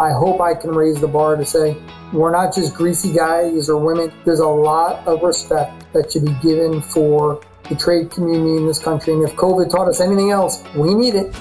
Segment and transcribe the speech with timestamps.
[0.00, 1.76] I hope I can raise the bar to say
[2.10, 4.10] we're not just greasy guys or women.
[4.24, 8.78] There's a lot of respect that should be given for the trade community in this
[8.78, 9.12] country.
[9.12, 11.36] And if COVID taught us anything else, we need it.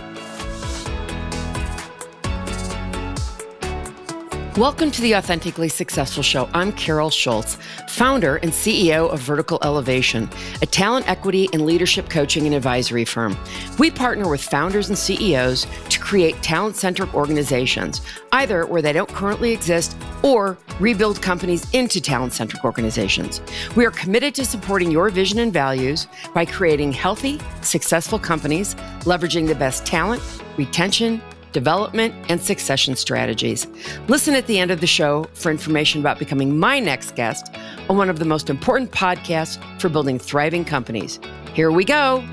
[4.60, 6.50] Welcome to the Authentically Successful Show.
[6.54, 10.30] I'm Carol Schultz, founder and CEO of Vertical Elevation,
[10.62, 13.38] a talent equity and leadership coaching and advisory firm.
[13.78, 18.02] We partner with founders and CEOs to create talent centric organizations,
[18.34, 23.40] either where they don't currently exist or rebuild companies into talent centric organizations.
[23.78, 29.48] We are committed to supporting your vision and values by creating healthy, successful companies, leveraging
[29.48, 30.22] the best talent,
[30.58, 31.22] retention,
[31.52, 33.68] development, and succession strategies.
[34.08, 37.54] Listen at the end of the show for information about becoming my next guest
[37.90, 41.20] on one of the most important podcasts for building thriving companies.
[41.54, 42.24] Here we go.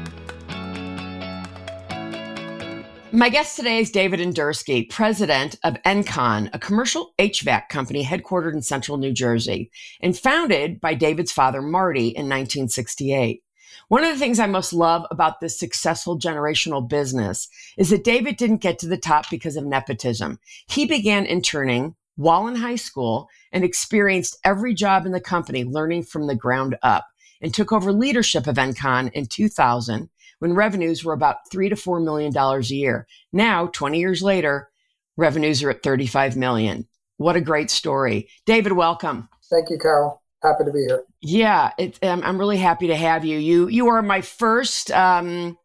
[3.12, 8.60] My guest today is David Endersky, president of Encon, a commercial HVAC company headquartered in
[8.60, 9.70] central New Jersey
[10.02, 13.42] and founded by David's father, Marty, in 1968.
[13.88, 17.48] One of the things I most love about this successful generational business
[17.78, 20.40] is that David didn't get to the top because of nepotism.
[20.68, 26.02] He began interning while in high school and experienced every job in the company learning
[26.02, 27.06] from the ground up
[27.40, 32.00] and took over leadership of Encon in 2000 when revenues were about three to four
[32.00, 33.06] million dollars a year.
[33.32, 34.68] Now, 20 years later,
[35.16, 36.88] revenues are at 35 million.
[37.18, 38.28] What a great story.
[38.46, 39.28] David, welcome.
[39.48, 41.04] Thank you, Carol happy to be here.
[41.20, 43.38] Yeah, it, um, I'm really happy to have you.
[43.38, 45.58] You you are my first um,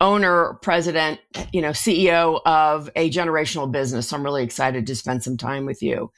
[0.00, 1.20] owner, president,
[1.52, 4.08] you know, CEO of a generational business.
[4.08, 6.10] So I'm really excited to spend some time with you.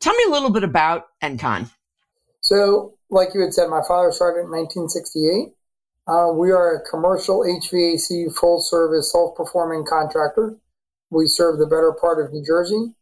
[0.00, 1.70] Tell me a little bit about Encon.
[2.40, 5.52] So, like you had said, my father started in 1968.
[6.08, 10.56] Uh, we are a commercial HVAC full service self performing contractor.
[11.10, 12.94] We serve the better part of New Jersey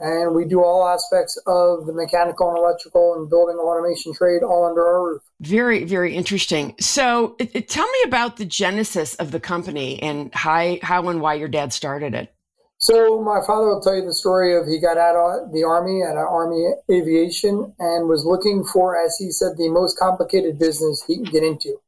[0.00, 4.66] and we do all aspects of the mechanical and electrical and building automation trade all
[4.66, 5.22] under our roof.
[5.40, 6.74] Very, very interesting.
[6.80, 11.20] So, it, it, tell me about the genesis of the company and how, how and
[11.20, 12.32] why your dad started it.
[12.80, 16.02] So, my father will tell you the story of he got out of the army
[16.02, 21.16] at Army Aviation and was looking for, as he said, the most complicated business he
[21.16, 21.80] can get into.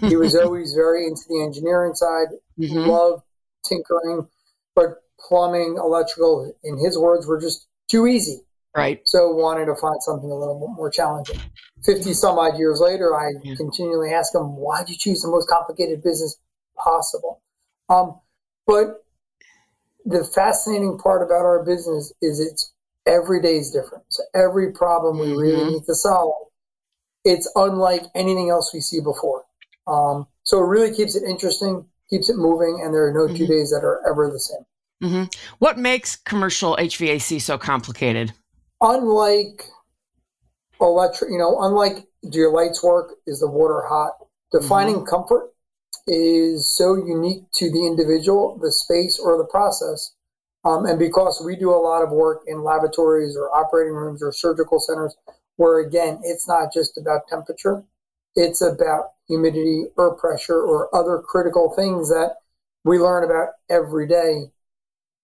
[0.08, 2.26] he was always very into the engineering side,
[2.58, 2.90] mm-hmm.
[2.90, 3.22] loved
[3.64, 4.26] tinkering,
[4.74, 8.40] but plumbing, electrical, in his words, were just too easy.
[8.74, 9.00] Right.
[9.04, 11.38] So wanted to find something a little more challenging.
[11.84, 13.54] 50 some odd years later, I yeah.
[13.54, 16.38] continually ask him, why did you choose the most complicated business
[16.76, 17.42] possible?
[17.90, 18.18] Um,
[18.66, 19.04] but
[20.04, 22.72] the fascinating part about our business is it's
[23.06, 24.04] every day is different.
[24.08, 25.70] So every problem we really mm-hmm.
[25.70, 26.34] need to solve,
[27.24, 29.44] it's unlike anything else we see before.
[29.86, 33.36] Um, so it really keeps it interesting, keeps it moving, and there are no mm-hmm.
[33.36, 34.64] two days that are ever the same.
[35.02, 35.24] Mm-hmm.
[35.58, 38.32] What makes commercial HVAC so complicated?
[38.80, 39.64] Unlike
[40.80, 43.14] electric, you know, unlike do your lights work?
[43.26, 44.12] Is the water hot?
[44.52, 45.06] Defining mm-hmm.
[45.06, 45.52] comfort
[46.06, 50.12] is so unique to the individual, the space, or the process.
[50.64, 54.32] Um, and because we do a lot of work in laboratories or operating rooms or
[54.32, 55.16] surgical centers,
[55.56, 57.82] where again, it's not just about temperature,
[58.36, 62.36] it's about humidity or pressure or other critical things that
[62.84, 64.50] we learn about every day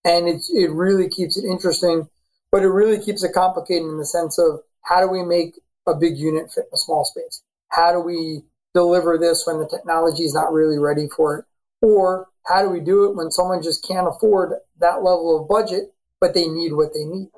[0.04, 2.08] and it it really keeps it interesting,
[2.50, 5.54] but it really keeps it complicated in the sense of how do we make
[5.86, 7.42] a big unit fit in a small space?
[7.70, 8.42] How do we
[8.74, 11.44] deliver this when the technology is not really ready for it?
[11.80, 15.92] Or how do we do it when someone just can't afford that level of budget,
[16.20, 17.28] but they need what they need?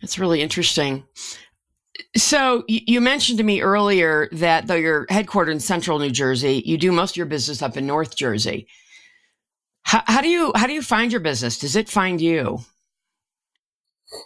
[0.00, 1.04] That's really interesting.
[2.16, 6.78] So you mentioned to me earlier that though you're headquartered in central New Jersey, you
[6.78, 8.68] do most of your business up in North Jersey.
[9.88, 11.58] How, how do you how do you find your business?
[11.58, 12.60] Does it find you?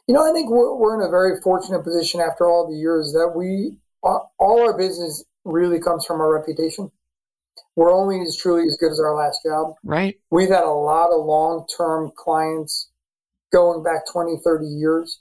[0.08, 3.12] You know, I think we're, we're in a very fortunate position after all the years
[3.12, 6.90] that we all our business really comes from our reputation.
[7.76, 9.74] We're only as truly as good as our last job.
[9.84, 10.18] Right.
[10.32, 12.90] We've had a lot of long term clients
[13.52, 15.20] going back 20, 30 years.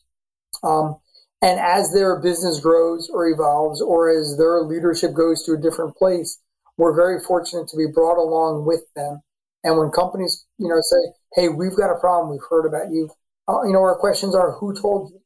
[0.63, 0.95] Um,
[1.43, 5.95] and as their business grows or evolves, or as their leadership goes to a different
[5.97, 6.39] place,
[6.77, 9.21] we're very fortunate to be brought along with them
[9.63, 12.31] and when companies, you know, say, "Hey, we've got a problem.
[12.31, 13.09] We've heard about you,"
[13.47, 15.19] uh, you know, our questions are, "Who told you?"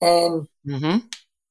[0.00, 1.06] And mm-hmm.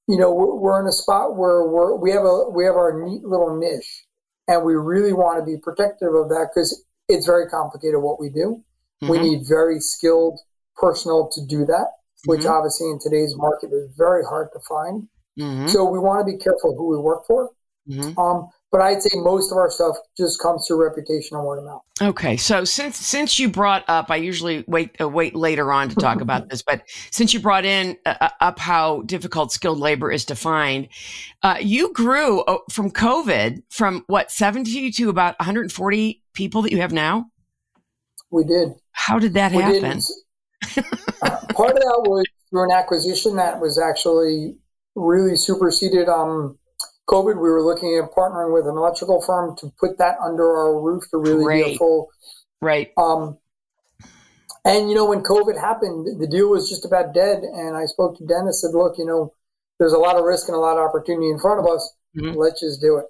[0.08, 3.04] you know, we're, we're, in a spot where we're we have a we have our
[3.06, 4.06] neat little niche,
[4.48, 8.30] and we really want to be protective of that because it's very complicated what we
[8.30, 8.64] do.
[9.04, 9.12] Mm-hmm.
[9.12, 10.40] We need very skilled
[10.76, 11.88] personnel to do that,
[12.26, 12.50] which mm-hmm.
[12.50, 15.08] obviously in today's market is very hard to find.
[15.40, 15.68] Mm-hmm.
[15.68, 17.50] So we want to be careful who we work for.
[17.90, 18.18] Mm-hmm.
[18.18, 21.66] Um, but I'd say most of our stuff just comes through reputation and word of
[21.66, 21.84] mouth.
[22.02, 25.96] Okay, so since since you brought up, I usually wait uh, wait later on to
[25.96, 26.81] talk about this, but
[27.12, 30.88] since you brought in uh, uh, up how difficult skilled labor is to find,
[31.44, 36.24] uh, you grew uh, from COVID from what seventy to about one hundred and forty
[36.34, 37.28] people that you have now.
[38.31, 38.70] We did.
[38.94, 40.02] How did that we happen?
[41.54, 44.58] Part of that was through an acquisition that was actually
[44.96, 46.58] really superseded um,
[47.10, 50.80] COVID, we were looking at partnering with an electrical firm to put that under our
[50.80, 51.66] roof to really Great.
[51.66, 52.10] be a full.
[52.62, 52.92] Right.
[52.98, 53.38] Um,
[54.66, 57.44] and you know, when COVID happened, the deal was just about dead.
[57.44, 58.62] And I spoke to Dennis.
[58.62, 59.34] Said, "Look, you know,
[59.80, 61.94] there's a lot of risk and a lot of opportunity in front of us.
[62.18, 62.38] Mm-hmm.
[62.38, 63.06] Let's just do it."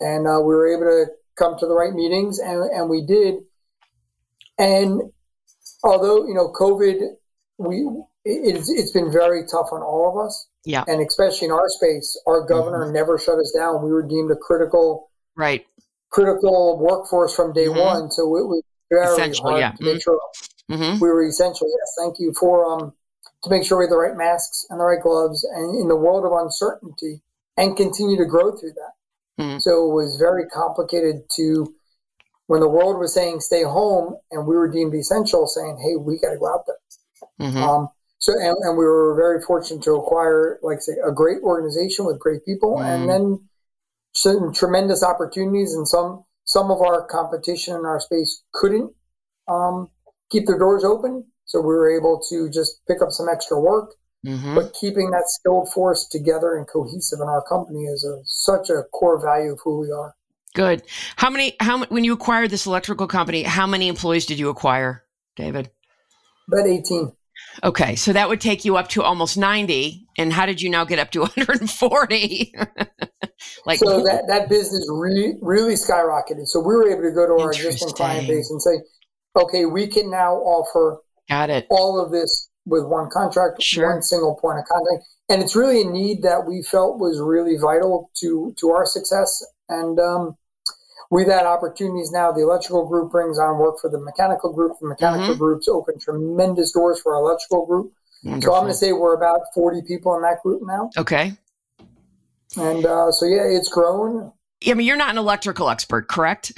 [0.00, 1.06] And uh, we were able to
[1.38, 3.36] come to the right meetings, and, and we did.
[4.58, 5.00] And
[5.82, 7.16] although you know, COVID,
[7.56, 7.88] we
[8.24, 10.48] it's it's been very tough on all of us.
[10.64, 10.84] Yeah.
[10.86, 12.94] And especially in our space, our governor mm-hmm.
[12.94, 13.82] never shut us down.
[13.82, 15.66] We were deemed a critical right
[16.10, 17.78] critical workforce from day mm-hmm.
[17.78, 18.10] one.
[18.10, 19.72] So it was very essential, hard yeah.
[19.72, 20.00] to make mm-hmm.
[20.00, 20.20] sure
[20.70, 21.00] mm-hmm.
[21.00, 21.66] we were essential.
[21.66, 22.92] Yes, thank you for um
[23.44, 25.96] to make sure we had the right masks and the right gloves and in the
[25.96, 27.22] world of uncertainty
[27.56, 29.42] and continue to grow through that.
[29.42, 29.58] Mm-hmm.
[29.58, 31.74] So it was very complicated to
[32.46, 36.20] when the world was saying stay home and we were deemed essential saying, Hey, we
[36.20, 37.48] gotta go out there.
[37.48, 37.62] Mm-hmm.
[37.62, 37.88] Um,
[38.22, 42.20] so, and, and, we were very fortunate to acquire, like say, a great organization with
[42.20, 42.84] great people, mm.
[42.84, 43.48] and then
[44.14, 45.74] some tremendous opportunities.
[45.74, 48.92] And some some of our competition in our space couldn't
[49.48, 49.88] um,
[50.30, 53.94] keep their doors open, so we were able to just pick up some extra work.
[54.24, 54.54] Mm-hmm.
[54.54, 58.84] But keeping that skilled force together and cohesive in our company is a, such a
[58.92, 60.14] core value of who we are.
[60.54, 60.84] Good.
[61.16, 61.56] How many?
[61.58, 63.42] How when you acquired this electrical company?
[63.42, 65.02] How many employees did you acquire,
[65.34, 65.72] David?
[66.46, 67.10] About eighteen.
[67.64, 70.06] Okay, so that would take you up to almost 90.
[70.18, 72.54] And how did you now get up to 140?
[73.66, 76.46] like So that, that business re- really skyrocketed.
[76.46, 78.80] So we were able to go to our existing client base and say,
[79.36, 81.66] okay, we can now offer Got it.
[81.70, 83.92] all of this with one contract, sure.
[83.92, 85.06] one single point of contact.
[85.28, 89.44] And it's really a need that we felt was really vital to to our success.
[89.68, 90.36] And um,
[91.12, 92.32] we've had opportunities now.
[92.32, 94.78] The electrical group brings on work for the mechanical group.
[94.80, 95.38] The mechanical mm-hmm.
[95.38, 97.92] groups open tremendous doors for our electrical group.
[98.24, 98.52] Wonderful.
[98.52, 100.90] So I'm going to say we're about 40 people in that group now.
[100.96, 101.34] Okay.
[102.56, 104.32] And uh, so, yeah, it's grown.
[104.66, 106.52] I mean, you're not an electrical expert, correct?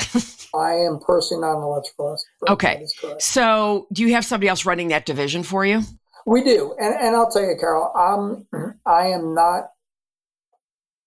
[0.55, 2.53] I am personally not an electrical expert.
[2.53, 2.87] Okay.
[3.19, 5.83] So, do you have somebody else running that division for you?
[6.27, 6.75] We do.
[6.79, 8.47] And, and I'll tell you, Carol, I'm,
[8.87, 9.71] I am not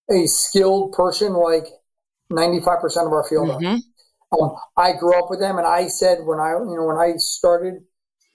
[0.09, 1.67] a skilled person like
[2.31, 4.41] 95% of our field mm-hmm.
[4.41, 7.13] um, I grew up with them and I said when I, you know, when I
[7.17, 7.75] started,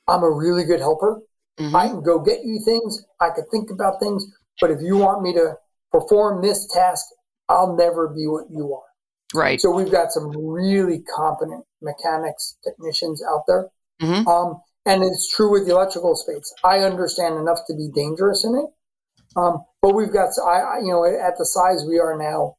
[0.09, 1.21] I'm a really good helper.
[1.59, 1.77] Mm-hmm.
[1.77, 3.05] I can go get you things.
[3.21, 4.25] I could think about things,
[4.61, 5.55] but if you want me to
[5.91, 7.05] perform this task,
[7.49, 9.39] I'll never be what you are.
[9.39, 9.61] Right.
[9.61, 13.69] So we've got some really competent mechanics technicians out there.
[14.01, 14.29] Mm-hmm.
[14.29, 16.53] Um, and it's true with the electrical space.
[16.65, 18.67] I understand enough to be dangerous in it.
[19.37, 22.57] Um, but we've got, I, you know, at the size we are now,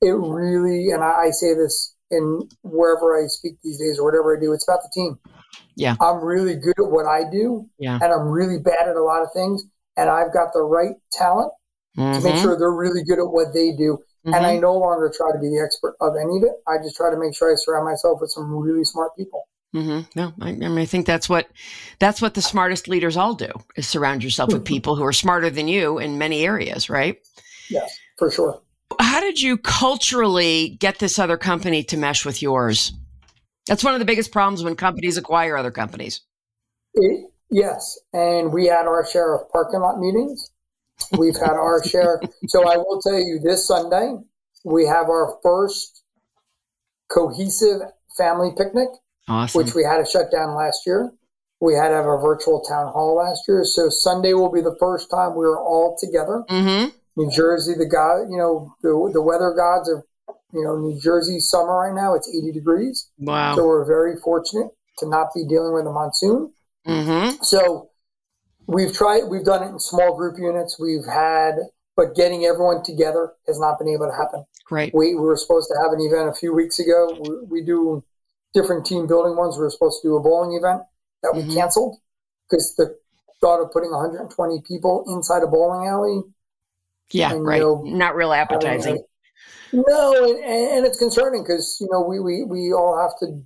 [0.00, 4.36] it really, and I, I say this in wherever I speak these days or whatever
[4.36, 5.18] I do, it's about the team.
[5.76, 5.96] Yeah.
[6.00, 7.68] I'm really good at what I do.
[7.78, 7.98] Yeah.
[8.02, 9.64] And I'm really bad at a lot of things.
[9.96, 11.52] And I've got the right talent
[11.96, 12.18] mm-hmm.
[12.18, 13.98] to make sure they're really good at what they do.
[14.26, 14.34] Mm-hmm.
[14.34, 16.52] And I no longer try to be the expert of any of it.
[16.66, 19.48] I just try to make sure I surround myself with some really smart people.
[19.74, 20.00] Mm-hmm.
[20.18, 21.48] No, I, I, mean, I think that's what
[22.00, 25.48] that's what the smartest leaders all do is surround yourself with people who are smarter
[25.48, 27.18] than you in many areas, right?
[27.70, 28.60] Yes, for sure.
[28.98, 32.92] How did you culturally get this other company to mesh with yours?
[33.66, 36.22] That's one of the biggest problems when companies acquire other companies.
[36.94, 37.98] It, yes.
[38.12, 40.50] And we had our share of parking lot meetings.
[41.18, 42.20] We've had our share.
[42.48, 44.14] So I will tell you this Sunday,
[44.64, 46.02] we have our first
[47.10, 47.80] cohesive
[48.16, 48.88] family picnic,
[49.28, 49.62] awesome.
[49.62, 51.12] which we had to shut down last year.
[51.60, 53.64] We had to have a virtual town hall last year.
[53.64, 56.44] So Sunday will be the first time we were all together.
[56.48, 56.96] Mm-hmm.
[57.16, 60.04] New Jersey, the god, you know, the, the weather gods of,
[60.52, 63.08] you know, New Jersey summer right now, it's 80 degrees.
[63.18, 63.56] Wow.
[63.56, 66.52] So we're very fortunate to not be dealing with a monsoon.
[66.86, 67.42] Mm-hmm.
[67.42, 67.90] So
[68.66, 70.78] we've tried, we've done it in small group units.
[70.78, 71.56] We've had,
[71.96, 74.44] but getting everyone together has not been able to happen.
[74.64, 74.94] Great.
[74.94, 77.18] We, we were supposed to have an event a few weeks ago.
[77.20, 78.04] We, we do
[78.54, 79.56] different team building ones.
[79.56, 80.82] We were supposed to do a bowling event
[81.22, 81.54] that we mm-hmm.
[81.54, 81.98] canceled
[82.48, 82.96] because the
[83.40, 86.22] thought of putting 120 people inside a bowling alley
[87.12, 87.56] yeah, and, right.
[87.56, 89.02] You know, Not real appetizing.
[89.72, 93.40] No, and, and it's concerning because you know we, we we all have to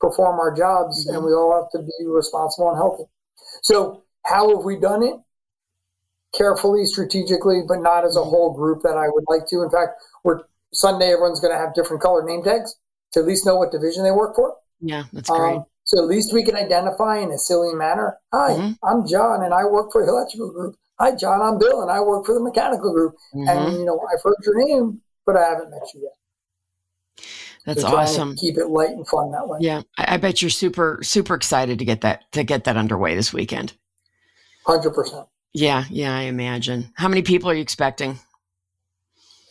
[0.00, 1.16] perform our jobs mm-hmm.
[1.16, 3.04] and we all have to be responsible and healthy.
[3.62, 5.16] So how have we done it?
[6.36, 8.30] Carefully, strategically, but not as a mm-hmm.
[8.30, 9.62] whole group that I would like to.
[9.62, 9.92] In fact,
[10.24, 10.40] we're
[10.72, 12.74] Sunday everyone's going to have different color name tags
[13.12, 14.54] to at least know what division they work for.
[14.80, 15.56] Yeah, that's great.
[15.56, 18.18] Um, so at least we can identify in a silly manner.
[18.32, 18.86] Hi, mm-hmm.
[18.86, 20.76] I'm John, and I work for the electrical group.
[20.98, 23.16] Hi, John, I'm Bill, and I work for the mechanical group.
[23.34, 23.48] Mm-hmm.
[23.48, 26.12] And you know, I've heard your name, but I haven't met you yet.
[27.66, 28.36] That's so awesome.
[28.36, 29.58] keep it light and fun that way.
[29.60, 33.16] Yeah, I, I, bet you're super super excited to get that to get that underway
[33.16, 33.72] this weekend.
[34.64, 35.26] Hundred percent.
[35.52, 36.92] Yeah, yeah, I imagine.
[36.94, 38.20] How many people are you expecting?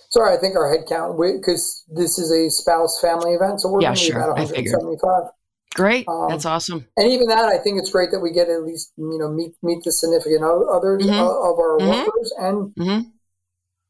[0.10, 3.82] Sorry, I think our head count because this is a spouse family event, so we're
[3.82, 4.18] yeah, going to sure.
[4.18, 5.32] about 175.
[5.76, 6.88] Great, um, that's awesome.
[6.96, 9.52] And even that, I think it's great that we get at least you know meet
[9.62, 11.14] meet the significant others mm-hmm.
[11.14, 11.90] of our mm-hmm.
[11.90, 12.34] workers.
[12.40, 13.10] And mm-hmm.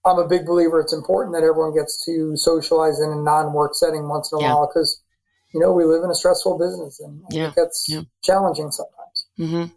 [0.04, 4.10] I'm a big believer it's important that everyone gets to socialize in a non-work setting
[4.10, 4.54] once in a yeah.
[4.56, 5.00] while because
[5.54, 7.54] you know we live in a stressful business and yeah.
[7.56, 8.02] that's yeah.
[8.24, 9.28] challenging sometimes.
[9.40, 9.74] Mm-hmm.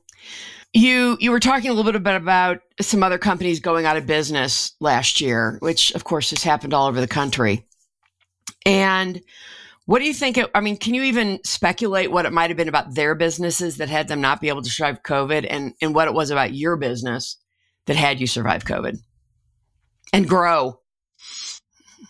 [0.72, 4.06] You you were talking a little bit about, about some other companies going out of
[4.06, 7.66] business last year, which of course has happened all over the country.
[8.64, 9.20] And
[9.88, 10.36] what do you think?
[10.36, 13.78] It, I mean, can you even speculate what it might have been about their businesses
[13.78, 16.52] that had them not be able to survive COVID and, and what it was about
[16.52, 17.38] your business
[17.86, 18.98] that had you survive COVID
[20.12, 20.78] and grow?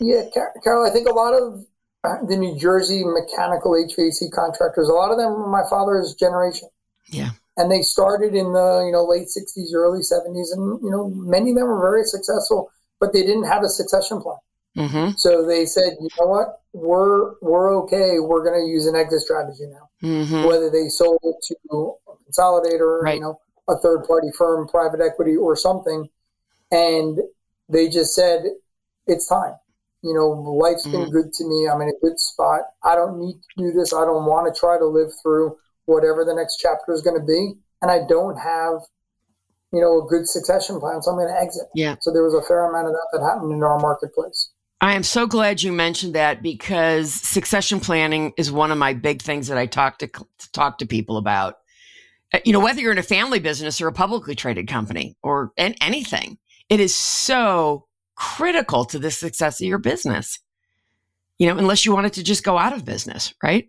[0.00, 0.22] Yeah,
[0.64, 1.64] Carol, I think a lot of
[2.02, 6.68] uh, the New Jersey mechanical HVAC contractors, a lot of them my father's generation.
[7.06, 7.30] Yeah.
[7.56, 10.50] And they started in the, you know, late 60s, early 70s.
[10.50, 14.20] And, you know, many of them were very successful, but they didn't have a succession
[14.20, 14.38] plan.
[14.76, 15.10] Mm-hmm.
[15.16, 18.18] So they said, you know what, we're we're okay.
[18.20, 19.88] We're going to use an exit strategy now.
[20.02, 20.44] Mm-hmm.
[20.46, 23.16] Whether they sold it to a consolidator, right.
[23.16, 26.08] you know, a third party firm, private equity, or something,
[26.70, 27.18] and
[27.68, 28.42] they just said,
[29.06, 29.54] it's time.
[30.02, 31.04] You know, life's mm-hmm.
[31.04, 31.68] been good to me.
[31.68, 32.60] I'm in a good spot.
[32.84, 33.92] I don't need to do this.
[33.92, 35.56] I don't want to try to live through
[35.86, 38.82] whatever the next chapter is going to be, and I don't have
[39.72, 41.02] you know, a good succession plan.
[41.02, 41.66] So I'm going to exit.
[41.74, 41.96] Yeah.
[42.00, 44.50] So there was a fair amount of that that happened in our marketplace.
[44.80, 49.22] I am so glad you mentioned that because succession planning is one of my big
[49.22, 51.56] things that I talk to, to talk to people about.
[52.32, 55.52] Uh, you know, whether you're in a family business or a publicly traded company or
[55.56, 60.38] in anything, it is so critical to the success of your business.
[61.38, 63.68] You know, unless you want it to just go out of business, right?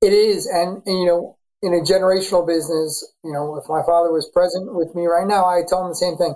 [0.00, 4.12] It is, and, and you know, in a generational business, you know, if my father
[4.12, 6.34] was present with me right now, I tell him the same thing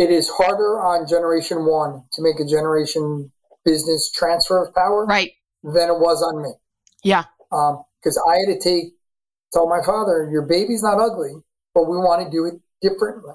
[0.00, 3.30] it is harder on generation one to make a generation
[3.66, 5.32] business transfer of power right.
[5.62, 6.52] than it was on me.
[7.04, 7.24] Yeah.
[7.50, 8.94] Because um, I had to take,
[9.52, 11.34] tell my father, your baby's not ugly,
[11.74, 13.34] but we want to do it differently.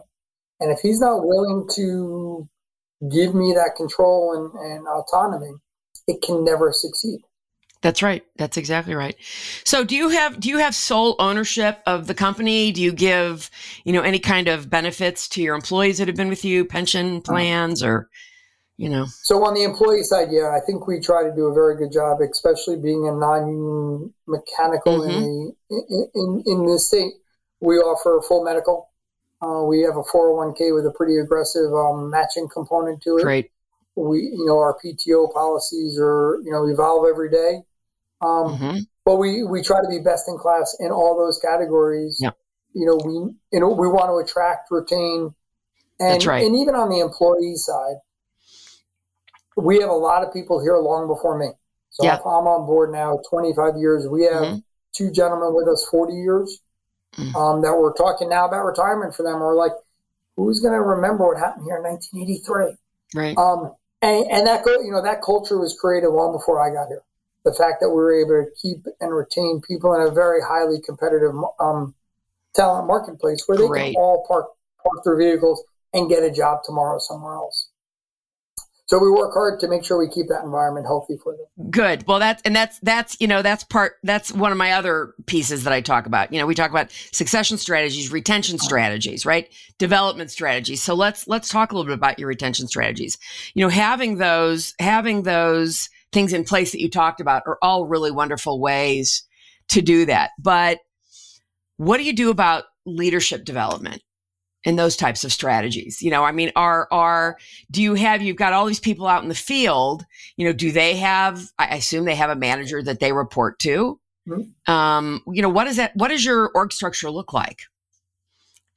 [0.60, 2.50] And if he's not willing to
[3.12, 5.54] give me that control and, and autonomy,
[6.08, 7.20] it can never succeed.
[7.82, 8.24] That's right.
[8.38, 9.16] That's exactly right.
[9.64, 12.72] So do you have do you have sole ownership of the company?
[12.72, 13.52] Do you give,
[13.84, 17.22] you know, any kind of benefits to your employees that have been with you, pension
[17.22, 18.10] plans or
[18.78, 19.06] you know?
[19.24, 21.92] So on the employee side, yeah, I think we try to do a very good
[21.92, 25.12] job, especially being a non-union mechanical mm-hmm.
[25.12, 27.14] in, the, in, in in state.
[27.62, 28.90] We offer full medical.
[29.42, 33.24] Uh, we have a 401k with a pretty aggressive um, matching component to it.
[33.24, 33.52] Great.
[33.96, 37.64] We, you know, our PTO policies are, you know, evolve every day.
[38.22, 38.78] Um, mm-hmm.
[39.06, 42.18] But we, we try to be best in class in all those categories.
[42.20, 42.32] Yeah.
[42.74, 43.14] You know, we
[43.54, 45.34] you know we want to attract, retain,
[46.00, 46.44] and That's right.
[46.46, 47.96] and even on the employee side,
[49.56, 51.52] we have a lot of people here long before me.
[51.92, 52.16] So yeah.
[52.16, 54.06] I'm on board now 25 years.
[54.08, 54.58] We have mm-hmm.
[54.92, 56.60] two gentlemen with us 40 years
[57.16, 57.36] mm-hmm.
[57.36, 59.40] um, that we're talking now about retirement for them.
[59.40, 59.72] We're like,
[60.36, 62.76] who's going to remember what happened here in 1983?
[63.16, 63.38] Right.
[63.38, 63.74] Um,
[64.06, 67.04] and, and that you know that culture was created long before I got here
[67.46, 70.82] the fact that we were able to keep and retain people in a very highly
[70.82, 71.94] competitive um,
[72.56, 73.94] talent marketplace where they Great.
[73.94, 74.48] can all park
[74.84, 77.70] park their vehicles and get a job tomorrow somewhere else.
[78.88, 81.72] So we work hard to make sure we keep that environment healthy for them.
[81.72, 82.06] Good.
[82.08, 85.64] Well, that's and that's that's you know that's part that's one of my other pieces
[85.64, 86.32] that I talk about.
[86.32, 89.52] You know, we talk about succession strategies, retention strategies, right?
[89.80, 90.84] Development strategies.
[90.84, 93.18] So let's let's talk a little bit about your retention strategies.
[93.56, 97.88] You know, having those having those things in place that you talked about are all
[97.88, 99.24] really wonderful ways
[99.70, 100.30] to do that.
[100.40, 100.80] But
[101.78, 104.04] what do you do about leadership development
[104.66, 106.02] and those types of strategies?
[106.02, 107.38] You know, I mean, are are
[107.72, 110.06] do you have you've got all these people out in the field?
[110.38, 111.42] You know, do they have?
[111.58, 114.00] I assume they have a manager that they report to.
[114.28, 114.72] Mm-hmm.
[114.72, 115.96] Um, you know, what is that?
[115.96, 117.62] What does your org structure look like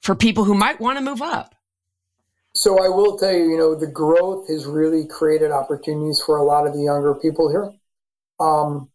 [0.00, 1.54] for people who might want to move up?
[2.54, 6.42] So I will tell you, you know, the growth has really created opportunities for a
[6.42, 7.72] lot of the younger people here.
[8.40, 8.90] Um,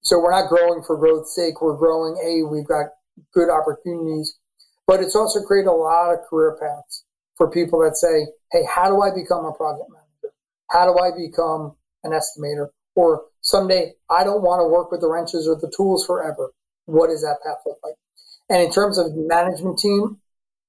[0.00, 1.62] so we're not growing for growth's sake.
[1.62, 2.16] We're growing.
[2.24, 2.86] A, we've got
[3.32, 4.38] good opportunities,
[4.86, 7.04] but it's also created a lot of career paths
[7.36, 10.04] for people that say, "Hey, how do I become a project manager?
[10.74, 12.68] how do I become an estimator?
[12.96, 16.52] Or someday I don't want to work with the wrenches or the tools forever.
[16.86, 17.94] What does that path look like?
[18.50, 20.18] And in terms of management team,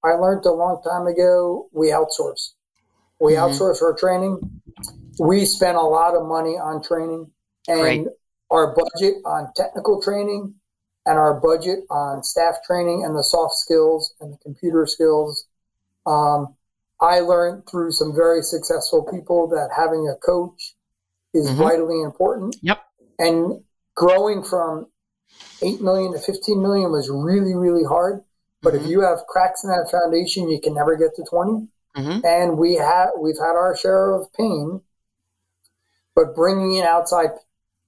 [0.03, 2.51] I learned a long time ago we outsource.
[3.19, 3.51] We mm-hmm.
[3.51, 4.39] outsource our training.
[5.19, 7.31] We spend a lot of money on training
[7.67, 8.07] and Great.
[8.51, 10.53] our budget on technical training
[11.05, 15.45] and our budget on staff training and the soft skills and the computer skills.
[16.05, 16.55] Um,
[17.01, 20.75] I learned through some very successful people that having a coach
[21.33, 21.57] is mm-hmm.
[21.57, 22.55] vitally important.
[22.61, 22.81] Yep.
[23.19, 23.63] And
[23.95, 24.87] growing from
[25.61, 28.23] 8 million to 15 million was really, really hard.
[28.61, 28.85] But mm-hmm.
[28.85, 31.67] if you have cracks in that foundation, you can never get to 20.
[31.97, 32.25] Mm-hmm.
[32.25, 34.81] And we have we've had our share of pain,
[36.13, 37.29] but bringing in outside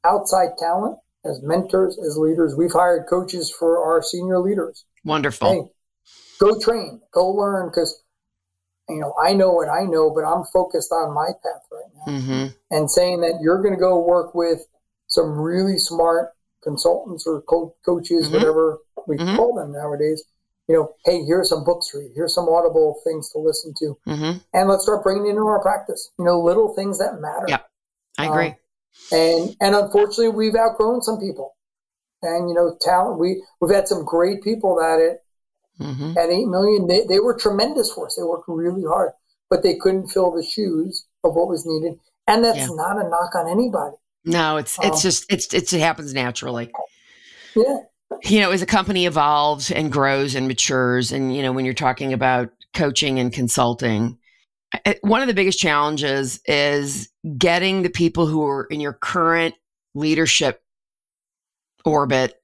[0.06, 0.98] outside talent
[1.30, 4.86] as mentors, as leaders, we've hired coaches for our senior leaders.
[5.04, 5.52] Wonderful.
[5.52, 5.62] Hey,
[6.40, 8.04] go train, go learn, because
[8.90, 12.14] you know I know what I know, but I'm focused on my path right now,
[12.14, 12.76] mm-hmm.
[12.76, 14.66] and saying that you're going to go work with
[15.08, 16.32] some really smart
[16.64, 18.36] consultants or co- coaches, mm-hmm.
[18.36, 19.36] whatever we mm-hmm.
[19.36, 20.24] call them nowadays.
[20.68, 22.12] You know, hey, here's some books to read.
[22.14, 24.38] Here's some audible things to listen to, mm-hmm.
[24.54, 26.12] and let's start bringing it into our practice.
[26.20, 27.46] You know, little things that matter.
[27.48, 27.60] Yeah,
[28.18, 28.48] I agree.
[28.48, 28.56] Um,
[29.12, 31.56] and and unfortunately, we've outgrown some people.
[32.22, 33.20] And you know, talent.
[33.20, 36.18] We we've had some great people that at mm-hmm.
[36.18, 38.16] at eight million, they, they were tremendous for us.
[38.16, 39.12] They worked really hard,
[39.50, 42.00] but they couldn't fill the shoes of what was needed.
[42.28, 42.68] And that's yeah.
[42.72, 43.96] not a knock on anybody.
[44.26, 46.72] No, it's it's um, just it's, it's it happens naturally.
[47.56, 47.80] Yeah.
[48.24, 51.74] You know, as a company evolves and grows and matures, and you know, when you're
[51.74, 54.18] talking about coaching and consulting,
[55.02, 59.56] one of the biggest challenges is getting the people who are in your current
[59.96, 60.62] leadership
[61.86, 62.36] orbit.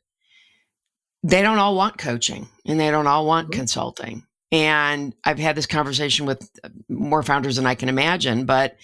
[1.23, 3.59] They don't all want coaching and they don't all want mm-hmm.
[3.59, 4.25] consulting.
[4.51, 6.47] And I've had this conversation with
[6.87, 8.77] more founders than I can imagine, but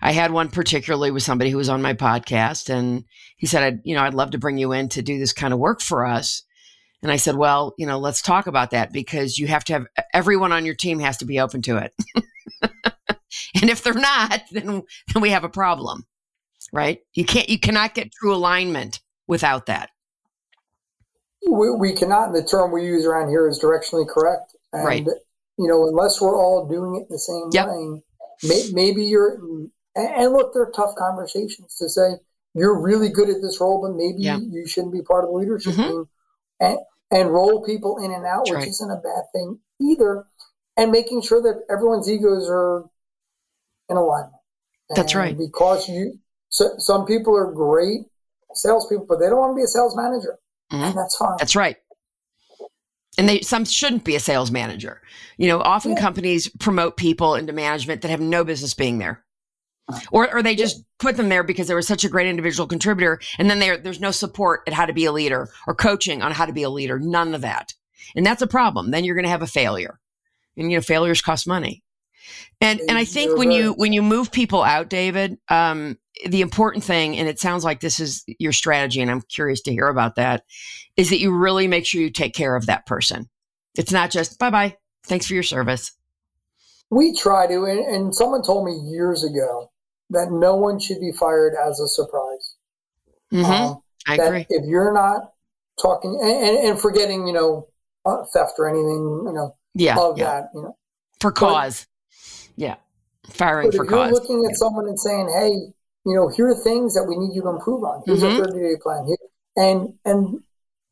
[0.00, 3.04] I had one particularly with somebody who was on my podcast and
[3.36, 5.52] he said, I'd, you know, I'd love to bring you in to do this kind
[5.52, 6.44] of work for us.
[7.02, 9.86] And I said, well, you know, let's talk about that because you have to have
[10.12, 11.94] everyone on your team has to be open to it.
[13.60, 14.82] and if they're not, then,
[15.12, 16.04] then we have a problem,
[16.72, 17.00] right?
[17.14, 19.90] You can't, you cannot get true alignment without that.
[21.48, 22.32] We, we cannot.
[22.32, 24.56] The term we use around here is directionally correct.
[24.72, 25.06] And, right.
[25.58, 27.68] You know, unless we're all doing it the same yep.
[27.68, 28.02] way,
[28.42, 29.38] may, maybe you're,
[29.94, 32.14] and, look, they're tough conversations to say,
[32.54, 34.38] you're really good at this role, but maybe yeah.
[34.38, 35.82] you shouldn't be part of the leadership mm-hmm.
[35.82, 36.08] team.
[36.60, 36.78] And,
[37.10, 38.68] and roll people in and out, That's which right.
[38.68, 40.26] isn't a bad thing either.
[40.76, 42.84] And making sure that everyone's egos are
[43.88, 44.34] in alignment.
[44.90, 45.36] And That's right.
[45.36, 48.02] Because you, so, some people are great
[48.56, 50.38] salespeople, but they don't want to be a sales manager,
[50.72, 50.82] mm-hmm.
[50.82, 51.36] and that's fine.
[51.38, 51.76] That's right.
[53.18, 55.00] And they some shouldn't be a sales manager.
[55.38, 56.00] You know, often yeah.
[56.00, 59.24] companies promote people into management that have no business being there.
[60.10, 63.20] Or, or they just put them there because they were such a great individual contributor,
[63.38, 66.44] and then there's no support at how to be a leader or coaching on how
[66.44, 66.98] to be a leader.
[66.98, 67.72] None of that,
[68.16, 68.90] and that's a problem.
[68.90, 70.00] Then you're going to have a failure,
[70.56, 71.84] and you know failures cost money.
[72.60, 76.82] And and I think when you when you move people out, David, um, the important
[76.82, 80.16] thing, and it sounds like this is your strategy, and I'm curious to hear about
[80.16, 80.42] that,
[80.96, 83.28] is that you really make sure you take care of that person.
[83.76, 85.92] It's not just bye bye, thanks for your service.
[86.90, 89.70] We try to, and, and someone told me years ago
[90.10, 92.54] that no one should be fired as a surprise.
[93.32, 93.50] Mm-hmm.
[93.50, 94.46] Um, I agree.
[94.48, 95.32] If you're not
[95.80, 97.68] talking and, and, forgetting, you know,
[98.04, 100.24] uh, theft or anything, you know, yeah, of yeah.
[100.24, 100.76] that, you know,
[101.20, 101.86] for cause.
[102.56, 102.76] Yeah.
[103.28, 104.10] Firing but for if cause.
[104.10, 104.56] You're looking at yeah.
[104.56, 105.50] someone and saying, hey,
[106.06, 108.02] you know, here are things that we need you to improve on.
[108.06, 108.40] Here's mm-hmm.
[108.40, 109.06] a 30 day plan.
[109.06, 109.16] Here.
[109.56, 110.40] And, and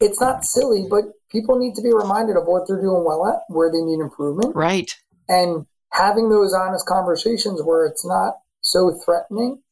[0.01, 3.43] it's not silly, but people need to be reminded of what they're doing well at,
[3.55, 4.57] where they need improvement.
[4.57, 4.93] Right.
[5.29, 9.63] And having those honest conversations where it's not so threatening.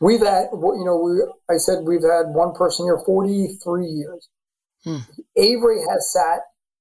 [0.00, 4.28] We've had, you know, we, I said we've had one person here 43 years.
[4.84, 4.98] Hmm.
[5.36, 6.40] Avery has sat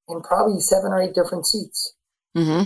[0.10, 1.94] in probably seven or eight different seats.
[2.38, 2.64] Mm-hmm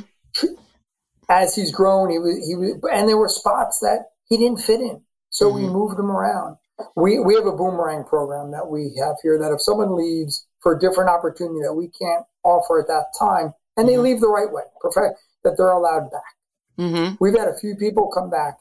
[1.29, 4.81] as he's grown, he was, he was, and there were spots that he didn't fit
[4.81, 5.01] in.
[5.29, 5.63] So mm-hmm.
[5.63, 6.57] we moved him around.
[6.95, 10.75] We, we have a boomerang program that we have here that if someone leaves for
[10.75, 14.03] a different opportunity that we can't offer at that time, and they mm-hmm.
[14.03, 16.33] leave the right way, perfect, that they're allowed back.
[16.79, 17.15] Mm-hmm.
[17.19, 18.57] We've had a few people come back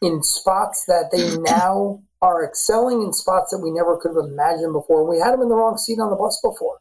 [0.00, 4.72] in spots that they now are excelling in spots that we never could have imagined
[4.72, 5.08] before.
[5.08, 6.78] We had them in the wrong seat on the bus before,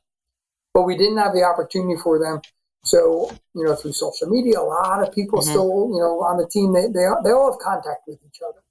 [0.73, 2.41] but we didn't have the opportunity for them
[2.87, 5.49] so, you know, through social media, a lot of people mm-hmm.
[5.49, 8.61] still, you know, on the team, they, they, they all have contact with each other.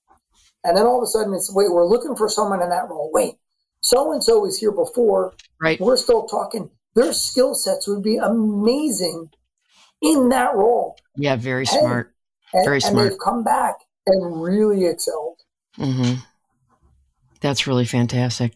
[0.65, 3.11] And then all of a sudden it's, wait, we're looking for someone in that role.
[3.13, 3.35] Wait,
[3.83, 5.35] so and so was here before.
[5.61, 5.79] Right.
[5.79, 6.71] We're still talking.
[6.95, 9.31] Their skill sets would be amazing
[10.03, 10.97] in that role.
[11.17, 12.15] Yeah, very smart.
[12.53, 13.11] And, very and smart.
[13.11, 13.75] they've come back
[14.07, 15.41] and really excelled.
[15.79, 16.21] Mm-hmm.
[17.41, 18.55] That's really fantastic.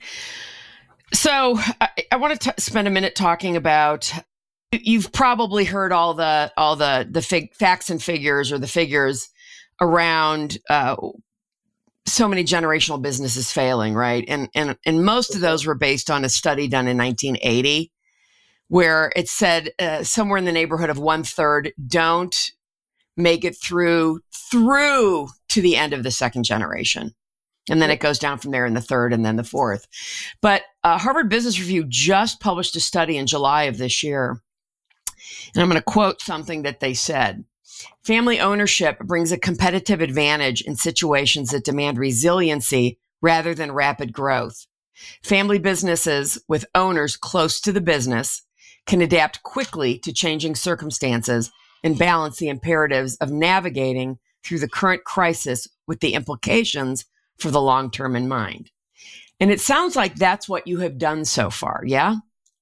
[1.12, 4.12] So I, I want to spend a minute talking about.
[4.72, 9.28] You've probably heard all the all the the fig, facts and figures or the figures
[9.80, 10.94] around uh,
[12.06, 14.24] so many generational businesses failing, right?
[14.28, 17.90] And and and most of those were based on a study done in 1980,
[18.70, 22.52] where it said uh, somewhere in the neighborhood of one third don't
[23.16, 27.12] make it through through to the end of the second generation.
[27.68, 29.88] And then it goes down from there in the third and then the fourth.
[30.40, 34.40] But uh, Harvard Business Review just published a study in July of this year.
[35.52, 37.44] And I'm going to quote something that they said.
[38.04, 44.66] Family ownership brings a competitive advantage in situations that demand resiliency rather than rapid growth.
[45.24, 48.42] Family businesses with owners close to the business
[48.86, 51.50] can adapt quickly to changing circumstances
[51.82, 57.04] and balance the imperatives of navigating through the current crisis with the implications
[57.38, 58.70] for the long term in mind.
[59.38, 62.16] And it sounds like that's what you have done so far, yeah?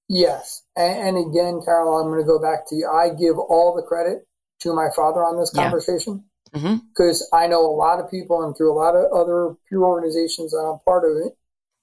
[0.09, 0.62] Yes.
[0.76, 2.88] And, and again, Carol, I'm going to go back to you.
[2.88, 4.26] I give all the credit
[4.61, 7.37] to my father on this conversation because mm-hmm.
[7.37, 10.59] I know a lot of people and through a lot of other peer organizations that
[10.59, 11.37] I'm part of it,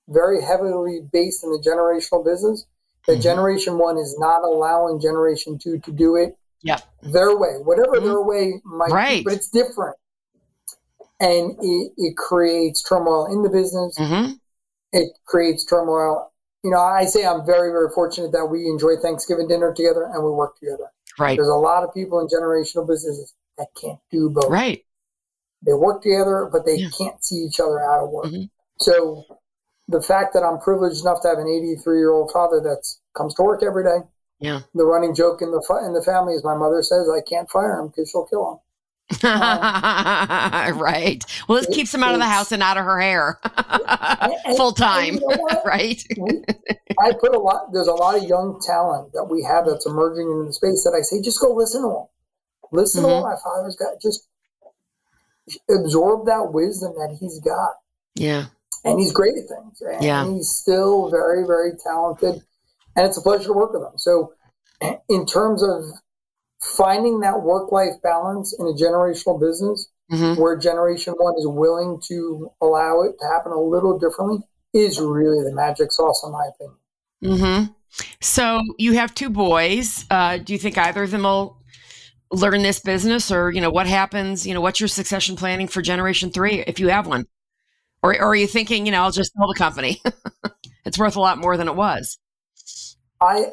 [0.07, 2.65] very heavily based in the generational business.
[3.07, 3.21] That mm-hmm.
[3.21, 6.79] generation one is not allowing generation two to do it yeah.
[7.03, 8.05] their way, whatever mm-hmm.
[8.05, 9.19] their way might right.
[9.19, 9.95] be, but it's different.
[11.19, 13.97] And it, it creates turmoil in the business.
[13.97, 14.33] Mm-hmm.
[14.91, 16.31] It creates turmoil.
[16.63, 20.23] You know, I say I'm very, very fortunate that we enjoy Thanksgiving dinner together and
[20.23, 20.91] we work together.
[21.19, 21.37] Right.
[21.37, 24.49] There's a lot of people in generational businesses that can't do both.
[24.49, 24.83] Right.
[25.65, 26.89] They work together, but they yeah.
[26.97, 28.25] can't see each other out of work.
[28.25, 28.45] Mm-hmm.
[28.79, 29.23] So
[29.87, 33.33] the fact that I'm privileged enough to have an 83 year old father that comes
[33.35, 34.05] to work every day.
[34.39, 34.61] Yeah.
[34.73, 37.79] The running joke in the in the family is my mother says I can't fire
[37.79, 38.59] him because she'll kill him.
[39.23, 39.39] Um,
[40.79, 41.23] right.
[41.47, 43.39] Well, this it, keeps him out of the house and out of her hair
[44.57, 45.15] full time.
[45.15, 46.03] You know right.
[46.99, 47.71] I put a lot.
[47.71, 50.95] There's a lot of young talent that we have that's emerging in the space that
[50.97, 52.05] I say just go listen to him.
[52.71, 53.09] Listen mm-hmm.
[53.09, 54.01] to what my father's got.
[54.01, 54.27] Just
[55.69, 57.75] absorb that wisdom that he's got.
[58.15, 58.45] Yeah.
[58.85, 59.81] And he's great at things.
[59.81, 60.25] And yeah.
[60.25, 62.43] he's still very, very talented.
[62.95, 63.97] And it's a pleasure to work with him.
[63.97, 64.33] So,
[65.09, 65.83] in terms of
[66.61, 70.39] finding that work life balance in a generational business mm-hmm.
[70.39, 74.39] where generation one is willing to allow it to happen a little differently
[74.73, 76.77] is really the magic sauce, in my opinion.
[77.23, 77.73] Mm-hmm.
[78.21, 80.05] So, you have two boys.
[80.11, 81.57] Uh, do you think either of them will
[82.31, 85.81] learn this business or you know what happens you know what's your succession planning for
[85.81, 87.25] generation three if you have one
[88.05, 90.01] or, or are you thinking you know i'll just sell the company?
[90.85, 92.17] It's worth a lot more than it was.
[93.19, 93.47] I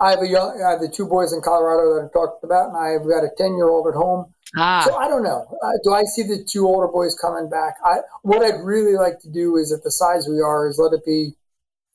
[0.00, 2.70] i have a young i have the two boys in colorado that i talked about
[2.70, 4.26] and i've got a 10 year old at home.
[4.56, 4.82] Ah.
[4.84, 5.46] so i don't know.
[5.62, 7.74] Uh, do i see the two older boys coming back?
[7.84, 10.98] I what i'd really like to do is at the size we are is let
[10.98, 11.34] it be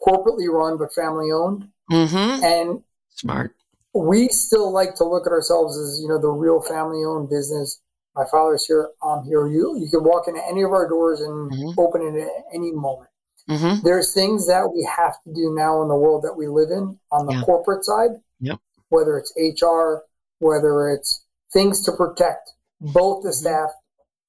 [0.01, 2.43] corporately run but family owned mm-hmm.
[2.43, 3.53] and smart.
[3.93, 7.81] we still like to look at ourselves as you know the real family owned business.
[8.15, 8.89] My father's here.
[9.03, 9.47] I'm here.
[9.47, 11.79] You you can walk into any of our doors and mm-hmm.
[11.79, 13.09] open it at any moment.
[13.49, 13.85] Mm-hmm.
[13.85, 16.97] There's things that we have to do now in the world that we live in
[17.11, 17.41] on the yeah.
[17.41, 18.11] corporate side.
[18.39, 18.59] Yep.
[18.89, 20.03] Whether it's HR,
[20.39, 23.35] whether it's things to protect both the mm-hmm.
[23.35, 23.69] staff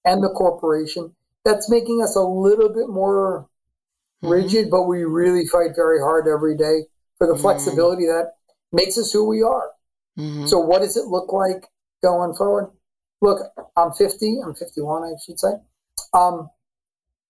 [0.05, 3.49] and the corporation, that's making us a little bit more
[4.23, 4.33] mm-hmm.
[4.33, 6.87] rigid, but we really fight very hard every day
[7.19, 7.41] for the mm.
[7.41, 8.33] flexibility that
[8.73, 9.71] makes us who we are.
[10.19, 10.47] Mm-hmm.
[10.47, 11.69] So, what does it look like
[12.03, 12.71] going forward?
[13.25, 13.41] Look,
[13.75, 14.41] I'm 50.
[14.45, 15.53] I'm 51, I should say.
[16.13, 16.51] Um,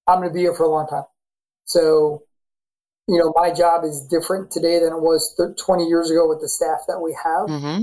[0.09, 1.05] I'm going to be here for a long time.
[1.67, 2.25] So,
[3.07, 6.49] you know, my job is different today than it was 20 years ago with the
[6.49, 7.49] staff that we have.
[7.49, 7.83] Mm-hmm.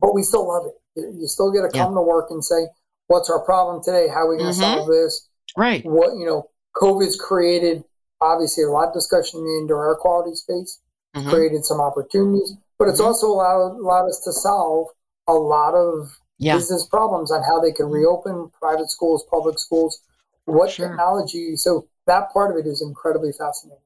[0.00, 1.14] But we still love it.
[1.14, 2.00] You still get to come yeah.
[2.00, 2.66] to work and say,
[3.06, 4.08] "What's our problem today?
[4.08, 4.78] How are we going to mm-hmm.
[4.78, 5.84] solve this?" Right.
[5.84, 7.84] What you know, COVID's created
[8.20, 10.80] obviously a lot of discussion in the indoor air quality space
[11.14, 11.28] mm-hmm.
[11.28, 13.08] created some opportunities, but it's mm-hmm.
[13.08, 14.88] also allowed, allowed us to solve
[15.28, 16.54] a lot of yeah.
[16.54, 17.94] business problems on how they can mm-hmm.
[17.94, 20.00] reopen private schools, public schools,
[20.44, 20.88] what sure.
[20.88, 21.56] technology.
[21.56, 23.78] So that part of it is incredibly fascinating.